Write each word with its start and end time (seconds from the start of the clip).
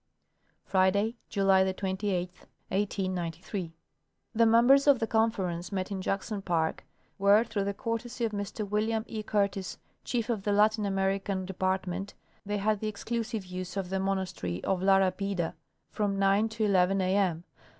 Friday, 0.65 1.15
July 1.29 1.71
28, 1.71 2.09
1893. 2.69 3.71
The 4.33 4.47
members 4.47 4.87
of 4.87 4.97
the 4.97 5.05
Conference 5.05 5.71
met 5.71 5.91
in 5.91 6.01
Jackson 6.01 6.41
park, 6.41 6.83
where, 7.19 7.43
through 7.43 7.65
the 7.65 7.75
courtesy 7.75 8.25
of 8.25 8.31
Mr 8.31 8.67
William 8.67 9.03
E. 9.07 9.21
Curtis, 9.21 9.77
chief 10.03 10.27
of 10.31 10.41
the 10.41 10.53
Latin 10.53 10.87
American 10.87 11.45
department, 11.45 12.15
they 12.43 12.57
had 12.57 12.79
the 12.79 12.87
exclusive 12.87 13.45
use 13.45 13.77
of 13.77 13.91
the 13.91 13.99
mon 13.99 14.17
astery 14.17 14.63
of 14.63 14.81
La 14.81 14.97
Rabida 14.97 15.53
from 15.91 16.17
9 16.17 16.49
to 16.49 16.65
11 16.65 16.99
a 16.99 17.15
m. 17.15 17.43